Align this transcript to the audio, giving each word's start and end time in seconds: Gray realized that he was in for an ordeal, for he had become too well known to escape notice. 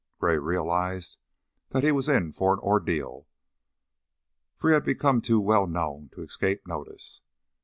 Gray 0.17 0.39
realized 0.39 1.17
that 1.69 1.83
he 1.83 1.91
was 1.91 2.09
in 2.09 2.31
for 2.31 2.53
an 2.53 2.59
ordeal, 2.61 3.27
for 4.57 4.69
he 4.69 4.73
had 4.73 4.83
become 4.83 5.21
too 5.21 5.39
well 5.39 5.67
known 5.67 6.09
to 6.13 6.23
escape 6.23 6.65
notice. 6.65 7.21